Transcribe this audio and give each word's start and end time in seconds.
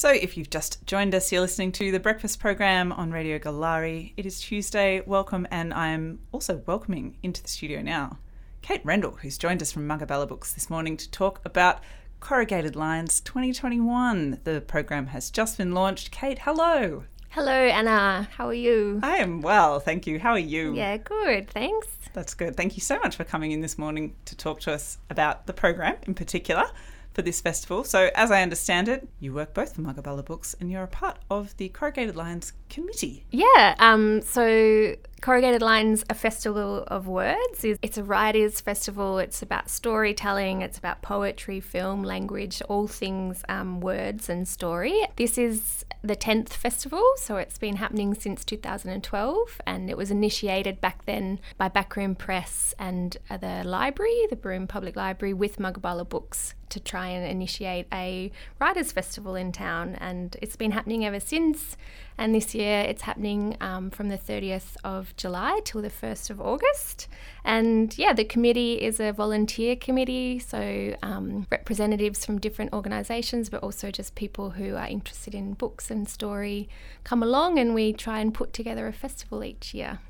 So, 0.00 0.08
if 0.08 0.38
you've 0.38 0.48
just 0.48 0.86
joined 0.86 1.14
us, 1.14 1.30
you're 1.30 1.42
listening 1.42 1.72
to 1.72 1.92
the 1.92 2.00
breakfast 2.00 2.40
program 2.40 2.90
on 2.90 3.10
Radio 3.10 3.38
Goolarri. 3.38 4.14
It 4.16 4.24
is 4.24 4.40
Tuesday. 4.40 5.02
Welcome, 5.04 5.46
and 5.50 5.74
I 5.74 5.88
am 5.88 6.20
also 6.32 6.62
welcoming 6.64 7.18
into 7.22 7.42
the 7.42 7.50
studio 7.50 7.82
now 7.82 8.16
Kate 8.62 8.80
Rendell, 8.82 9.18
who's 9.20 9.36
joined 9.36 9.60
us 9.60 9.70
from 9.70 9.86
Magabala 9.86 10.26
Books 10.26 10.54
this 10.54 10.70
morning 10.70 10.96
to 10.96 11.10
talk 11.10 11.42
about 11.44 11.80
Corrugated 12.18 12.76
Lines 12.76 13.20
2021. 13.20 14.40
The 14.44 14.62
program 14.62 15.08
has 15.08 15.30
just 15.30 15.58
been 15.58 15.74
launched. 15.74 16.10
Kate, 16.10 16.38
hello. 16.38 17.04
Hello, 17.28 17.52
Anna. 17.52 18.26
How 18.34 18.48
are 18.48 18.54
you? 18.54 19.00
I 19.02 19.18
am 19.18 19.42
well, 19.42 19.80
thank 19.80 20.06
you. 20.06 20.18
How 20.18 20.30
are 20.30 20.38
you? 20.38 20.74
Yeah, 20.74 20.96
good. 20.96 21.50
Thanks. 21.50 21.88
That's 22.14 22.32
good. 22.32 22.56
Thank 22.56 22.74
you 22.74 22.80
so 22.80 22.98
much 23.00 23.16
for 23.16 23.24
coming 23.24 23.52
in 23.52 23.60
this 23.60 23.76
morning 23.76 24.16
to 24.24 24.34
talk 24.34 24.60
to 24.60 24.72
us 24.72 24.96
about 25.10 25.46
the 25.46 25.52
program 25.52 25.96
in 26.04 26.14
particular 26.14 26.64
for 27.12 27.22
this 27.22 27.40
festival. 27.40 27.84
So, 27.84 28.10
as 28.14 28.30
I 28.30 28.42
understand 28.42 28.88
it, 28.88 29.08
you 29.18 29.32
work 29.32 29.54
both 29.54 29.74
for 29.74 29.82
Magabala 29.82 30.24
Books 30.24 30.54
and 30.60 30.70
you're 30.70 30.82
a 30.82 30.88
part 30.88 31.18
of 31.30 31.56
the 31.56 31.68
Corrugated 31.68 32.16
Lines 32.16 32.52
committee. 32.68 33.26
Yeah. 33.30 33.74
Um, 33.78 34.22
so, 34.22 34.94
Corrugated 35.20 35.60
Lines, 35.60 36.02
a 36.08 36.14
festival 36.14 36.84
of 36.86 37.06
words. 37.06 37.62
It's 37.62 37.98
a 37.98 38.02
writers' 38.02 38.62
festival. 38.62 39.18
It's 39.18 39.42
about 39.42 39.68
storytelling. 39.68 40.62
It's 40.62 40.78
about 40.78 41.02
poetry, 41.02 41.60
film, 41.60 42.02
language, 42.02 42.62
all 42.70 42.86
things 42.86 43.44
um, 43.46 43.80
words 43.80 44.30
and 44.30 44.48
story. 44.48 45.06
This 45.16 45.36
is 45.36 45.84
the 46.02 46.16
10th 46.16 46.48
festival, 46.48 47.04
so 47.16 47.36
it's 47.36 47.58
been 47.58 47.76
happening 47.76 48.14
since 48.14 48.46
2012, 48.46 49.60
and 49.66 49.90
it 49.90 49.96
was 49.98 50.10
initiated 50.10 50.80
back 50.80 51.04
then 51.04 51.38
by 51.58 51.68
Backroom 51.68 52.14
Press 52.14 52.74
and 52.78 53.18
the 53.28 53.62
library, 53.64 54.26
the 54.30 54.36
Broome 54.36 54.66
Public 54.66 54.96
Library, 54.96 55.34
with 55.34 55.58
Magabala 55.58 56.08
Books 56.08 56.54
to 56.70 56.80
try 56.80 57.08
and 57.08 57.28
initiate 57.28 57.86
a 57.92 58.32
writers' 58.58 58.92
festival 58.92 59.34
in 59.34 59.52
town, 59.52 59.96
and 59.96 60.36
it's 60.40 60.56
been 60.56 60.70
happening 60.70 61.04
ever 61.04 61.20
since. 61.20 61.76
And 62.20 62.34
this 62.34 62.54
year 62.54 62.80
it's 62.80 63.00
happening 63.00 63.56
um, 63.62 63.88
from 63.88 64.10
the 64.10 64.18
30th 64.18 64.76
of 64.84 65.16
July 65.16 65.60
till 65.64 65.80
the 65.80 65.88
1st 65.88 66.28
of 66.28 66.38
August. 66.38 67.08
And 67.46 67.96
yeah, 67.96 68.12
the 68.12 68.26
committee 68.26 68.74
is 68.74 69.00
a 69.00 69.10
volunteer 69.10 69.74
committee, 69.74 70.38
so 70.38 70.94
um, 71.02 71.46
representatives 71.50 72.26
from 72.26 72.38
different 72.38 72.74
organisations, 72.74 73.48
but 73.48 73.62
also 73.62 73.90
just 73.90 74.16
people 74.16 74.50
who 74.50 74.76
are 74.76 74.86
interested 74.86 75.34
in 75.34 75.54
books 75.54 75.90
and 75.90 76.06
story 76.06 76.68
come 77.04 77.22
along, 77.22 77.58
and 77.58 77.74
we 77.74 77.94
try 77.94 78.20
and 78.20 78.34
put 78.34 78.52
together 78.52 78.86
a 78.86 78.92
festival 78.92 79.42
each 79.42 79.72
year. 79.72 80.00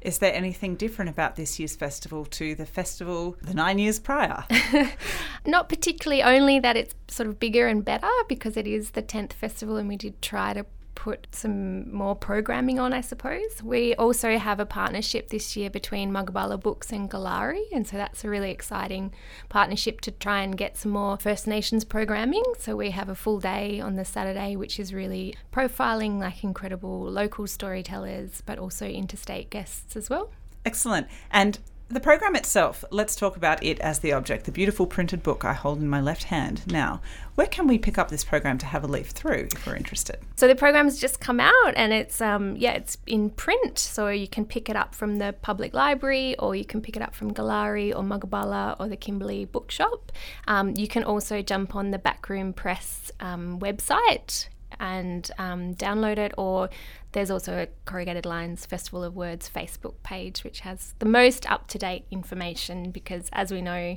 Is 0.00 0.18
there 0.18 0.32
anything 0.32 0.76
different 0.76 1.10
about 1.10 1.34
this 1.34 1.58
year's 1.58 1.74
festival 1.74 2.24
to 2.26 2.54
the 2.54 2.66
festival 2.66 3.36
the 3.42 3.52
nine 3.52 3.80
years 3.80 3.98
prior? 3.98 4.44
Not 5.44 5.68
particularly, 5.68 6.22
only 6.22 6.60
that 6.60 6.76
it's 6.76 6.94
sort 7.08 7.28
of 7.28 7.40
bigger 7.40 7.66
and 7.66 7.84
better 7.84 8.06
because 8.28 8.56
it 8.56 8.68
is 8.68 8.92
the 8.92 9.02
10th 9.02 9.32
festival 9.32 9.76
and 9.76 9.88
we 9.88 9.96
did 9.96 10.22
try 10.22 10.52
to 10.52 10.64
put 10.98 11.28
some 11.30 11.92
more 11.94 12.16
programming 12.16 12.80
on, 12.80 12.92
I 12.92 13.02
suppose. 13.02 13.62
We 13.62 13.94
also 13.94 14.36
have 14.36 14.58
a 14.58 14.66
partnership 14.66 15.28
this 15.28 15.56
year 15.56 15.70
between 15.70 16.10
Magabala 16.10 16.60
Books 16.60 16.90
and 16.90 17.08
Goolarri, 17.08 17.62
and 17.72 17.86
so 17.86 17.96
that's 17.96 18.24
a 18.24 18.28
really 18.28 18.50
exciting 18.50 19.14
partnership 19.48 20.00
to 20.02 20.10
try 20.10 20.42
and 20.42 20.58
get 20.58 20.76
some 20.76 20.90
more 20.90 21.16
First 21.16 21.46
Nations 21.46 21.84
programming. 21.84 22.42
So 22.58 22.74
we 22.74 22.90
have 22.90 23.08
a 23.08 23.14
full 23.14 23.38
day 23.38 23.78
on 23.78 23.94
the 23.94 24.04
Saturday, 24.04 24.56
which 24.56 24.80
is 24.80 24.92
really 24.92 25.36
profiling 25.52 26.18
like 26.18 26.42
incredible 26.42 27.02
local 27.02 27.46
storytellers, 27.46 28.42
but 28.44 28.58
also 28.58 28.84
interstate 28.84 29.50
guests 29.50 29.94
as 29.94 30.10
well. 30.10 30.32
Excellent. 30.64 31.06
And 31.30 31.60
the 31.90 32.00
program 32.00 32.36
itself, 32.36 32.84
let's 32.90 33.16
talk 33.16 33.36
about 33.36 33.62
it 33.62 33.80
as 33.80 34.00
the 34.00 34.12
object, 34.12 34.44
the 34.44 34.52
beautiful 34.52 34.86
printed 34.86 35.22
book 35.22 35.44
I 35.44 35.54
hold 35.54 35.78
in 35.78 35.88
my 35.88 36.02
left 36.02 36.24
hand 36.24 36.62
now. 36.70 37.00
Where 37.34 37.46
can 37.46 37.66
we 37.66 37.78
pick 37.78 37.96
up 37.96 38.10
this 38.10 38.24
program 38.24 38.58
to 38.58 38.66
have 38.66 38.84
a 38.84 38.86
leaf 38.86 39.08
through 39.08 39.48
if 39.52 39.66
we're 39.66 39.74
interested? 39.74 40.18
So 40.36 40.46
the 40.46 40.54
program's 40.54 41.00
just 41.00 41.18
come 41.18 41.40
out 41.40 41.72
and 41.76 41.92
it's 41.92 42.20
um 42.20 42.56
yeah, 42.56 42.72
it's 42.72 42.98
in 43.06 43.30
print, 43.30 43.78
so 43.78 44.08
you 44.08 44.28
can 44.28 44.44
pick 44.44 44.68
it 44.68 44.76
up 44.76 44.94
from 44.94 45.16
the 45.16 45.34
public 45.40 45.72
library 45.72 46.36
or 46.38 46.54
you 46.54 46.64
can 46.64 46.82
pick 46.82 46.94
it 46.94 47.02
up 47.02 47.14
from 47.14 47.32
Goolarri 47.32 47.90
or 47.96 48.02
Magabala 48.02 48.76
or 48.78 48.88
the 48.88 48.96
Kimberley 48.96 49.46
bookshop. 49.46 50.12
Um, 50.46 50.74
you 50.76 50.88
can 50.88 51.04
also 51.04 51.40
jump 51.40 51.74
on 51.74 51.90
the 51.90 51.98
Backroom 51.98 52.52
Press 52.52 53.10
um, 53.20 53.58
website 53.60 54.48
and 54.80 55.30
um, 55.38 55.74
download 55.74 56.18
it. 56.18 56.32
Or 56.36 56.68
there's 57.12 57.30
also 57.30 57.62
a 57.62 57.68
Corrugated 57.84 58.26
Lines 58.26 58.66
Festival 58.66 59.04
of 59.04 59.16
Words 59.16 59.50
Facebook 59.52 59.94
page, 60.02 60.44
which 60.44 60.60
has 60.60 60.94
the 60.98 61.06
most 61.06 61.50
up 61.50 61.66
to 61.68 61.78
date 61.78 62.04
information 62.10 62.90
because, 62.90 63.28
as 63.32 63.52
we 63.52 63.60
know, 63.62 63.96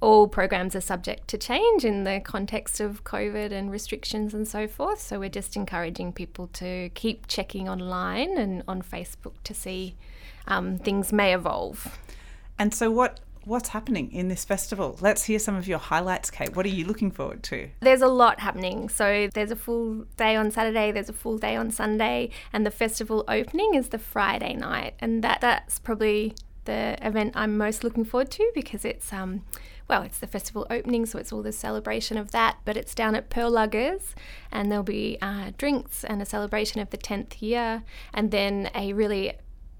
all 0.00 0.28
programs 0.28 0.76
are 0.76 0.80
subject 0.80 1.26
to 1.28 1.38
change 1.38 1.84
in 1.84 2.04
the 2.04 2.20
context 2.20 2.78
of 2.80 3.02
COVID 3.02 3.50
and 3.50 3.70
restrictions 3.70 4.32
and 4.32 4.46
so 4.46 4.68
forth. 4.68 5.00
So 5.00 5.18
we're 5.18 5.28
just 5.28 5.56
encouraging 5.56 6.12
people 6.12 6.46
to 6.54 6.90
keep 6.90 7.26
checking 7.26 7.68
online 7.68 8.38
and 8.38 8.62
on 8.68 8.82
Facebook 8.82 9.34
to 9.44 9.54
see 9.54 9.96
um, 10.46 10.78
things 10.78 11.12
may 11.12 11.34
evolve. 11.34 11.98
And 12.58 12.74
so, 12.74 12.90
what 12.90 13.20
what's 13.48 13.70
happening 13.70 14.12
in 14.12 14.28
this 14.28 14.44
festival? 14.44 14.96
Let's 15.00 15.24
hear 15.24 15.38
some 15.38 15.56
of 15.56 15.66
your 15.66 15.78
highlights, 15.78 16.30
Kate. 16.30 16.54
What 16.54 16.66
are 16.66 16.70
you 16.70 16.84
looking 16.84 17.10
forward 17.10 17.42
to? 17.44 17.70
There's 17.80 18.02
a 18.02 18.08
lot 18.08 18.40
happening. 18.40 18.88
So 18.90 19.28
there's 19.32 19.50
a 19.50 19.56
full 19.56 20.04
day 20.16 20.36
on 20.36 20.50
Saturday, 20.50 20.92
there's 20.92 21.08
a 21.08 21.14
full 21.14 21.38
day 21.38 21.56
on 21.56 21.70
Sunday, 21.70 22.30
and 22.52 22.66
the 22.66 22.70
festival 22.70 23.24
opening 23.26 23.74
is 23.74 23.88
the 23.88 23.98
Friday 23.98 24.54
night. 24.54 24.94
And 25.00 25.24
that 25.24 25.40
that's 25.40 25.78
probably 25.78 26.34
the 26.66 26.98
event 27.00 27.32
I'm 27.34 27.56
most 27.56 27.82
looking 27.82 28.04
forward 28.04 28.30
to 28.32 28.50
because 28.54 28.84
it's 28.84 29.12
um 29.12 29.44
well, 29.88 30.02
it's 30.02 30.18
the 30.18 30.26
festival 30.26 30.66
opening, 30.68 31.06
so 31.06 31.18
it's 31.18 31.32
all 31.32 31.42
the 31.42 31.50
celebration 31.50 32.18
of 32.18 32.30
that. 32.32 32.58
But 32.66 32.76
it's 32.76 32.94
down 32.94 33.14
at 33.14 33.30
Pearl 33.30 33.50
Luggers, 33.50 34.14
and 34.52 34.70
there'll 34.70 34.84
be 34.84 35.16
uh, 35.22 35.52
drinks 35.56 36.04
and 36.04 36.20
a 36.20 36.26
celebration 36.26 36.82
of 36.82 36.90
the 36.90 36.98
10th 36.98 37.40
year, 37.40 37.84
and 38.12 38.30
then 38.30 38.70
a 38.74 38.92
really 38.92 39.32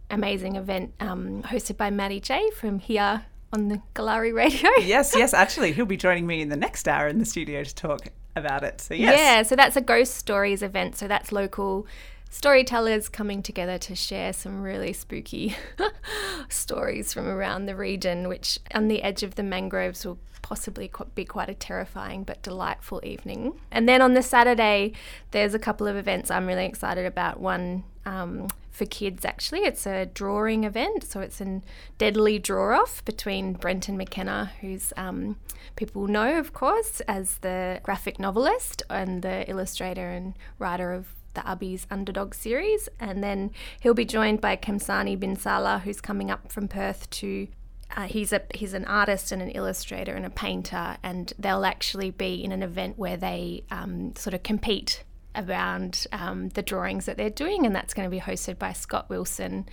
amazing 0.08 0.56
event 0.56 0.94
um, 0.98 1.42
hosted 1.42 1.76
by 1.76 1.90
Maddie 1.90 2.20
J 2.20 2.50
from 2.52 2.78
here 2.78 3.26
on 3.52 3.68
the 3.68 3.80
Goolarri 3.94 4.34
radio. 4.34 4.70
yes, 4.80 5.14
yes, 5.16 5.34
actually, 5.34 5.72
he'll 5.72 5.86
be 5.86 5.96
joining 5.96 6.26
me 6.26 6.40
in 6.40 6.48
the 6.48 6.56
next 6.56 6.88
hour 6.88 7.08
in 7.08 7.18
the 7.18 7.24
studio 7.24 7.64
to 7.64 7.74
talk 7.74 8.08
about 8.36 8.62
it. 8.62 8.80
So, 8.80 8.94
yes. 8.94 9.18
Yeah, 9.18 9.42
so 9.42 9.56
that's 9.56 9.76
a 9.76 9.80
Ghost 9.80 10.14
Stories 10.14 10.62
event. 10.62 10.96
So, 10.96 11.08
that's 11.08 11.32
local 11.32 11.86
storytellers 12.30 13.08
coming 13.08 13.42
together 13.42 13.78
to 13.78 13.94
share 13.94 14.32
some 14.32 14.60
really 14.60 14.92
spooky 14.92 15.56
stories 16.48 17.12
from 17.12 17.26
around 17.26 17.66
the 17.66 17.74
region, 17.74 18.28
which 18.28 18.58
on 18.74 18.88
the 18.88 19.02
edge 19.02 19.22
of 19.22 19.36
the 19.36 19.42
mangroves 19.42 20.04
will 20.04 20.18
possibly 20.42 20.90
be 21.14 21.24
quite 21.24 21.48
a 21.48 21.54
terrifying 21.54 22.24
but 22.24 22.42
delightful 22.42 23.00
evening. 23.04 23.58
And 23.70 23.88
then 23.88 24.00
on 24.00 24.14
the 24.14 24.22
Saturday, 24.22 24.92
there's 25.30 25.54
a 25.54 25.58
couple 25.58 25.86
of 25.86 25.96
events 25.96 26.30
I'm 26.30 26.46
really 26.46 26.66
excited 26.66 27.06
about. 27.06 27.40
One 27.40 27.84
um, 28.06 28.48
for 28.78 28.86
kids 28.86 29.24
actually. 29.24 29.60
It's 29.60 29.86
a 29.86 30.06
drawing 30.06 30.64
event, 30.64 31.04
so 31.04 31.20
it's 31.20 31.40
a 31.40 31.60
deadly 31.98 32.38
draw 32.38 32.80
off 32.80 33.04
between 33.04 33.54
Brenton 33.54 33.96
McKenna, 33.96 34.52
who's 34.60 34.92
um, 34.96 35.36
people 35.76 36.06
know, 36.06 36.38
of 36.38 36.52
course, 36.52 37.00
as 37.00 37.38
the 37.38 37.80
graphic 37.82 38.18
novelist 38.18 38.82
and 38.88 39.22
the 39.22 39.48
illustrator 39.50 40.08
and 40.08 40.34
writer 40.58 40.92
of 40.92 41.08
the 41.34 41.40
Ubby's 41.40 41.86
Underdog 41.90 42.34
series. 42.34 42.88
And 43.00 43.22
then 43.22 43.50
he'll 43.80 43.94
be 43.94 44.04
joined 44.04 44.40
by 44.40 44.56
Kamsani 44.56 45.18
Bin 45.18 45.36
Salleh, 45.36 45.82
who's 45.82 46.00
coming 46.00 46.30
up 46.30 46.50
from 46.50 46.68
Perth 46.68 47.10
to 47.10 47.48
uh, 47.96 48.02
he's 48.02 48.32
a 48.34 48.42
he's 48.54 48.74
an 48.74 48.84
artist 48.84 49.32
and 49.32 49.40
an 49.40 49.48
illustrator 49.50 50.12
and 50.12 50.26
a 50.26 50.30
painter, 50.30 50.98
and 51.02 51.32
they'll 51.38 51.64
actually 51.64 52.10
be 52.10 52.44
in 52.44 52.52
an 52.52 52.62
event 52.62 52.98
where 52.98 53.16
they 53.16 53.64
um, 53.70 54.14
sort 54.14 54.34
of 54.34 54.42
compete 54.42 55.04
around 55.38 56.06
um, 56.12 56.48
the 56.50 56.62
drawings 56.62 57.06
that 57.06 57.16
they're 57.16 57.30
doing, 57.30 57.64
and 57.64 57.74
that's 57.74 57.94
going 57.94 58.04
to 58.06 58.10
be 58.10 58.20
hosted 58.20 58.58
by 58.58 58.72
Scott 58.72 59.08
Wilson, 59.08 59.68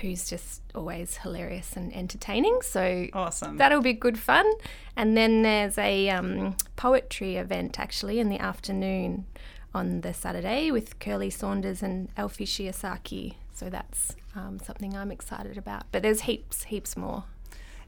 who's 0.00 0.30
just 0.30 0.62
always 0.74 1.18
hilarious 1.18 1.76
and 1.76 1.94
entertaining. 1.94 2.60
So 2.62 3.08
awesome! 3.12 3.56
That'll 3.56 3.82
be 3.82 3.92
good 3.92 4.18
fun. 4.18 4.50
And 4.96 5.16
then 5.16 5.42
there's 5.42 5.76
a 5.78 6.08
um, 6.10 6.56
poetry 6.76 7.36
event 7.36 7.78
actually 7.78 8.20
in 8.20 8.28
the 8.28 8.38
afternoon 8.38 9.26
on 9.74 10.00
the 10.00 10.14
Saturday 10.14 10.70
with 10.70 10.98
Kirli 10.98 11.32
Saunders 11.32 11.82
and 11.82 12.08
Elfie 12.16 12.46
Shiosaki. 12.46 13.34
So 13.52 13.68
that's 13.68 14.14
um, 14.34 14.58
something 14.58 14.96
I'm 14.96 15.10
excited 15.10 15.58
about. 15.58 15.84
But 15.92 16.02
there's 16.02 16.22
heaps, 16.22 16.64
heaps 16.64 16.96
more. 16.96 17.24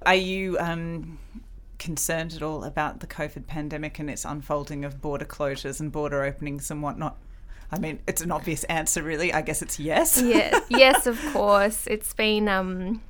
Are 0.04 0.14
you 0.14 0.58
um, 0.58 1.18
concerned 1.78 2.34
at 2.34 2.42
all 2.42 2.64
about 2.64 3.00
the 3.00 3.06
COVID 3.06 3.46
pandemic 3.46 3.98
and 3.98 4.10
its 4.10 4.24
unfolding 4.24 4.84
of 4.84 5.00
border 5.00 5.24
closures 5.24 5.80
and 5.80 5.92
border 5.92 6.22
openings 6.22 6.70
and 6.70 6.82
whatnot? 6.82 7.16
I 7.72 7.78
mean, 7.78 8.00
it's 8.06 8.20
an 8.20 8.32
obvious 8.32 8.64
answer, 8.64 9.02
really. 9.02 9.32
I 9.32 9.42
guess 9.42 9.62
it's 9.62 9.78
yes. 9.78 10.20
Yeah, 10.20 10.58
yes, 10.68 11.06
of 11.06 11.20
course. 11.32 11.86
It's 11.86 12.12
been, 12.12 12.48
um, 12.48 13.02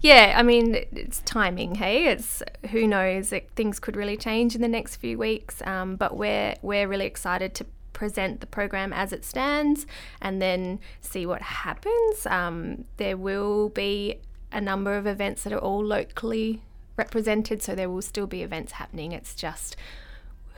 yeah. 0.00 0.34
I 0.36 0.42
mean, 0.42 0.76
it's 0.92 1.20
timing. 1.20 1.76
Hey, 1.76 2.06
it's 2.06 2.42
who 2.70 2.86
knows. 2.86 3.32
It, 3.32 3.50
things 3.56 3.80
could 3.80 3.96
really 3.96 4.16
change 4.16 4.54
in 4.54 4.60
the 4.62 4.68
next 4.68 4.96
few 4.96 5.18
weeks. 5.18 5.62
Um, 5.66 5.96
but 5.96 6.16
we're 6.16 6.54
we're 6.62 6.86
really 6.86 7.06
excited 7.06 7.54
to 7.54 7.66
present 7.92 8.40
the 8.40 8.46
program 8.46 8.92
as 8.92 9.12
it 9.12 9.24
stands 9.24 9.84
and 10.22 10.40
then 10.40 10.78
see 11.00 11.26
what 11.26 11.42
happens. 11.42 12.26
Um, 12.26 12.84
there 12.96 13.16
will 13.16 13.70
be 13.70 14.20
a 14.52 14.60
number 14.60 14.96
of 14.96 15.06
events 15.06 15.42
that 15.42 15.52
are 15.52 15.58
all 15.58 15.84
locally 15.84 16.62
represented, 16.96 17.62
so 17.62 17.74
there 17.74 17.90
will 17.90 18.02
still 18.02 18.28
be 18.28 18.42
events 18.42 18.72
happening. 18.72 19.10
It's 19.10 19.34
just 19.34 19.76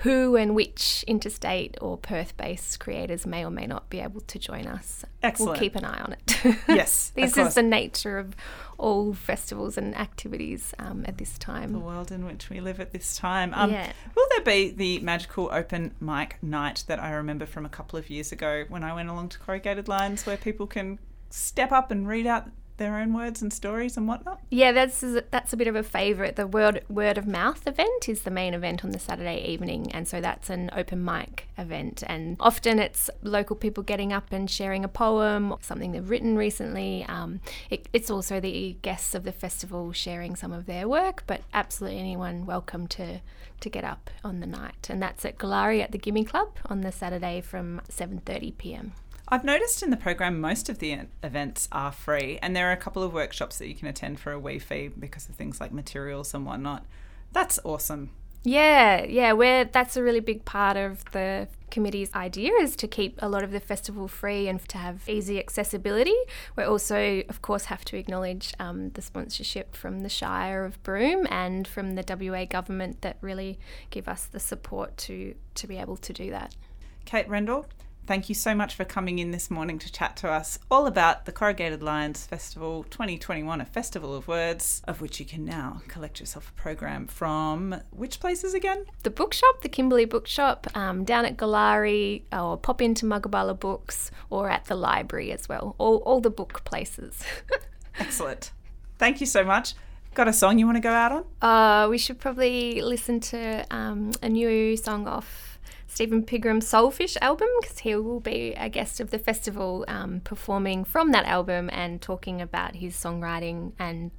who 0.00 0.34
and 0.36 0.54
which 0.54 1.04
interstate 1.06 1.76
or 1.80 1.96
Perth 1.98 2.36
based 2.36 2.80
creators 2.80 3.26
may 3.26 3.44
or 3.44 3.50
may 3.50 3.66
not 3.66 3.90
be 3.90 4.00
able 4.00 4.20
to 4.22 4.38
join 4.38 4.66
us. 4.66 5.04
Excellent. 5.22 5.52
We'll 5.52 5.60
keep 5.60 5.76
an 5.76 5.84
eye 5.84 6.00
on 6.00 6.12
it. 6.14 6.36
Yes, 6.68 7.10
this 7.14 7.36
is 7.36 7.54
the 7.54 7.62
nature 7.62 8.18
of 8.18 8.34
all 8.78 9.12
festivals 9.12 9.76
and 9.76 9.94
activities 9.94 10.72
um, 10.78 11.04
at 11.06 11.18
this 11.18 11.36
time. 11.36 11.72
the 11.72 11.78
world 11.78 12.10
in 12.10 12.24
which 12.24 12.48
we 12.48 12.60
live 12.60 12.80
at 12.80 12.92
this 12.92 13.16
time. 13.16 13.52
Um, 13.54 13.70
Yeah. 13.72 13.92
Will 14.14 14.26
there 14.30 14.40
be 14.40 14.70
the 14.70 15.00
magical 15.00 15.50
open 15.52 15.94
mic 16.00 16.42
night 16.42 16.84
that 16.86 16.98
I 16.98 17.10
remember 17.12 17.44
from 17.44 17.66
a 17.66 17.68
couple 17.68 17.98
of 17.98 18.08
years 18.08 18.32
ago 18.32 18.64
when 18.68 18.82
I 18.82 18.94
went 18.94 19.10
along 19.10 19.28
to 19.30 19.38
Corrugated 19.38 19.86
Lines 19.86 20.24
where 20.24 20.38
people 20.38 20.66
can 20.66 20.98
step 21.28 21.72
up 21.72 21.90
and 21.90 22.08
read 22.08 22.26
out 22.26 22.48
their 22.80 22.96
own 22.96 23.12
words 23.12 23.42
and 23.42 23.52
stories 23.52 23.96
and 23.96 24.08
whatnot? 24.08 24.40
Yeah, 24.50 24.72
that's 24.72 25.04
that's 25.30 25.52
a 25.52 25.56
bit 25.56 25.68
of 25.68 25.76
a 25.76 25.84
favourite. 25.84 26.34
The 26.34 26.46
word 26.46 26.82
word 26.88 27.18
of 27.18 27.26
mouth 27.26 27.64
event 27.66 28.08
is 28.08 28.22
the 28.22 28.30
main 28.30 28.54
event 28.54 28.84
on 28.84 28.90
the 28.90 28.98
Saturday 28.98 29.44
evening, 29.44 29.92
and 29.92 30.08
so 30.08 30.20
that's 30.20 30.50
an 30.50 30.70
open 30.72 31.04
mic 31.04 31.46
event. 31.56 32.02
And 32.06 32.36
often 32.40 32.80
it's 32.80 33.08
local 33.22 33.54
people 33.54 33.84
getting 33.84 34.12
up 34.12 34.32
and 34.32 34.50
sharing 34.50 34.84
a 34.84 34.88
poem, 34.88 35.52
or 35.52 35.58
something 35.60 35.92
they've 35.92 36.10
written 36.10 36.36
recently. 36.36 37.04
Um, 37.08 37.40
it, 37.68 37.88
it's 37.92 38.10
also 38.10 38.40
the 38.40 38.76
guests 38.82 39.14
of 39.14 39.22
the 39.22 39.32
festival 39.32 39.92
sharing 39.92 40.34
some 40.34 40.52
of 40.52 40.66
their 40.66 40.88
work, 40.88 41.22
but 41.26 41.42
absolutely 41.52 42.00
anyone 42.00 42.46
welcome 42.46 42.88
to 42.88 43.20
to 43.60 43.68
get 43.68 43.84
up 43.84 44.08
on 44.24 44.40
the 44.40 44.46
night. 44.46 44.88
And 44.88 45.02
that's 45.02 45.24
at 45.26 45.36
Goolarri 45.36 45.82
at 45.82 45.92
the 45.92 45.98
Gimme 45.98 46.24
Club 46.24 46.48
on 46.66 46.80
the 46.80 46.90
Saturday 46.90 47.42
from 47.42 47.82
7:30 47.90 48.56
p.m. 48.56 48.92
I've 49.32 49.44
noticed 49.44 49.84
in 49.84 49.90
the 49.90 49.96
program 49.96 50.40
most 50.40 50.68
of 50.68 50.80
the 50.80 51.02
events 51.22 51.68
are 51.70 51.92
free, 51.92 52.40
and 52.42 52.56
there 52.56 52.68
are 52.68 52.72
a 52.72 52.76
couple 52.76 53.04
of 53.04 53.12
workshops 53.12 53.58
that 53.58 53.68
you 53.68 53.76
can 53.76 53.86
attend 53.86 54.18
for 54.18 54.32
a 54.32 54.40
wee 54.40 54.58
fee 54.58 54.88
because 54.88 55.28
of 55.28 55.36
things 55.36 55.60
like 55.60 55.72
materials 55.72 56.34
and 56.34 56.44
whatnot. 56.44 56.84
That's 57.32 57.60
awesome. 57.62 58.10
Yeah, 58.42 59.04
yeah, 59.04 59.32
we're 59.32 59.66
that's 59.66 59.96
a 59.96 60.02
really 60.02 60.20
big 60.20 60.44
part 60.44 60.76
of 60.76 61.04
the 61.12 61.46
committee's 61.70 62.12
idea 62.14 62.52
is 62.54 62.74
to 62.74 62.88
keep 62.88 63.18
a 63.22 63.28
lot 63.28 63.44
of 63.44 63.52
the 63.52 63.60
festival 63.60 64.08
free 64.08 64.48
and 64.48 64.66
to 64.68 64.78
have 64.78 65.08
easy 65.08 65.38
accessibility. 65.38 66.16
We 66.56 66.64
also, 66.64 67.22
of 67.28 67.40
course, 67.42 67.66
have 67.66 67.84
to 67.84 67.96
acknowledge 67.96 68.52
um, 68.58 68.90
the 68.90 69.02
sponsorship 69.02 69.76
from 69.76 70.00
the 70.00 70.08
Shire 70.08 70.64
of 70.64 70.82
Broome 70.82 71.28
and 71.30 71.68
from 71.68 71.94
the 71.94 72.04
WA 72.08 72.46
government 72.46 73.02
that 73.02 73.18
really 73.20 73.60
give 73.90 74.08
us 74.08 74.24
the 74.24 74.40
support 74.40 74.96
to 74.98 75.36
to 75.54 75.66
be 75.68 75.76
able 75.76 75.98
to 75.98 76.12
do 76.12 76.30
that. 76.30 76.56
Kate 77.04 77.28
Rendell, 77.28 77.66
thank 78.06 78.28
you 78.28 78.34
so 78.34 78.54
much 78.54 78.74
for 78.74 78.84
coming 78.84 79.18
in 79.18 79.30
this 79.30 79.50
morning 79.50 79.78
to 79.78 79.92
chat 79.92 80.16
to 80.16 80.28
us 80.28 80.58
all 80.70 80.86
about 80.86 81.26
the 81.26 81.32
Corrugated 81.32 81.82
Lines 81.82 82.26
Festival 82.26 82.84
2021, 82.90 83.60
a 83.60 83.64
festival 83.64 84.14
of 84.14 84.28
words, 84.28 84.82
of 84.86 85.00
which 85.00 85.20
you 85.20 85.26
can 85.26 85.44
now 85.44 85.82
collect 85.88 86.20
yourself 86.20 86.50
a 86.50 86.60
program 86.60 87.06
from 87.06 87.80
which 87.90 88.20
places 88.20 88.54
again? 88.54 88.84
The 89.02 89.10
bookshop, 89.10 89.62
the 89.62 89.68
Kimberley 89.68 90.04
Bookshop, 90.04 90.66
um, 90.74 91.04
down 91.04 91.24
at 91.24 91.36
Goolarri, 91.36 92.22
or 92.32 92.56
pop 92.56 92.82
into 92.82 93.06
Magabala 93.06 93.58
Books, 93.58 94.10
or 94.28 94.50
at 94.50 94.66
the 94.66 94.74
library 94.74 95.32
as 95.32 95.48
well. 95.48 95.74
All, 95.78 95.96
all 95.98 96.20
the 96.20 96.30
book 96.30 96.64
places. 96.64 97.22
Excellent. 97.98 98.52
Thank 98.98 99.20
you 99.20 99.26
so 99.26 99.44
much. 99.44 99.74
Got 100.14 100.26
a 100.26 100.32
song 100.32 100.58
you 100.58 100.66
want 100.66 100.76
to 100.76 100.80
go 100.80 100.90
out 100.90 101.12
on? 101.12 101.24
Uh, 101.40 101.88
we 101.88 101.96
should 101.96 102.18
probably 102.18 102.82
listen 102.82 103.20
to 103.20 103.64
um, 103.70 104.10
a 104.22 104.28
new 104.28 104.76
song 104.76 105.06
off 105.06 105.49
Stephen 105.90 106.22
Pigram's 106.22 106.70
Soulfish 106.70 107.16
album 107.20 107.48
because 107.60 107.80
he 107.80 107.96
will 107.96 108.20
be 108.20 108.54
a 108.56 108.68
guest 108.68 109.00
of 109.00 109.10
the 109.10 109.18
festival 109.18 109.84
um, 109.88 110.20
performing 110.20 110.84
from 110.84 111.10
that 111.10 111.26
album 111.26 111.68
and 111.72 112.00
talking 112.00 112.40
about 112.40 112.76
his 112.76 112.94
songwriting 112.94 113.72
and 113.76 114.12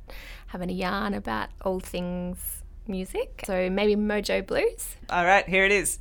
having 0.47 0.69
a 0.69 0.73
yarn 0.73 1.13
about 1.13 1.47
all 1.61 1.79
things 1.79 2.61
music. 2.87 3.43
So 3.45 3.69
maybe 3.69 3.95
Mojo 3.95 4.45
Blues. 4.45 4.97
All 5.09 5.25
right, 5.25 5.47
here 5.47 5.63
it 5.63 5.71
is. 5.71 5.99